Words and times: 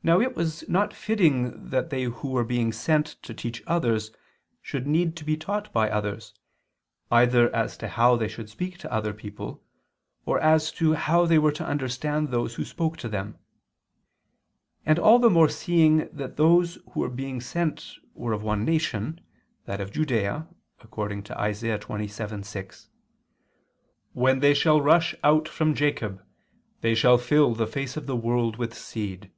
Now 0.00 0.20
it 0.20 0.36
was 0.36 0.62
not 0.68 0.94
fitting 0.94 1.70
that 1.70 1.90
they 1.90 2.04
who 2.04 2.28
were 2.28 2.44
being 2.44 2.70
sent 2.72 3.20
to 3.24 3.34
teach 3.34 3.64
others 3.66 4.12
should 4.62 4.86
need 4.86 5.16
to 5.16 5.24
be 5.24 5.36
taught 5.36 5.72
by 5.72 5.90
others, 5.90 6.32
either 7.10 7.52
as 7.52 7.76
to 7.78 7.88
how 7.88 8.14
they 8.14 8.28
should 8.28 8.48
speak 8.48 8.78
to 8.78 8.92
other 8.92 9.12
people, 9.12 9.60
or 10.24 10.38
as 10.38 10.70
to 10.74 10.92
how 10.94 11.26
they 11.26 11.36
were 11.36 11.50
to 11.50 11.66
understand 11.66 12.28
those 12.28 12.54
who 12.54 12.64
spoke 12.64 12.96
to 12.98 13.08
them; 13.08 13.40
and 14.86 15.00
all 15.00 15.18
the 15.18 15.28
more 15.28 15.48
seeing 15.48 16.08
that 16.12 16.36
those 16.36 16.78
who 16.92 17.00
were 17.00 17.10
being 17.10 17.40
sent 17.40 17.94
were 18.14 18.32
of 18.32 18.44
one 18.44 18.64
nation, 18.64 19.20
that 19.66 19.80
of 19.80 19.90
Judea, 19.90 20.46
according 20.78 21.24
to 21.24 21.44
Isa. 21.44 21.76
27:6, 21.76 22.86
"When 24.12 24.38
they 24.38 24.54
shall 24.54 24.80
rush 24.80 25.16
out 25.24 25.48
from 25.48 25.74
Jacob 25.74 26.18
[*Vulg.: 26.20 26.20
'When 26.20 26.78
they 26.82 26.94
shall 26.94 27.16
rush 27.16 27.18
in 27.18 27.18
unto 27.18 27.18
Jacob,' 27.18 27.18
etc.]... 27.18 27.18
they 27.18 27.18
shall 27.18 27.18
fill 27.18 27.54
the 27.56 27.66
face 27.72 27.96
of 27.96 28.06
the 28.06 28.16
world 28.16 28.56
with 28.58 28.74
seed." 28.74 29.32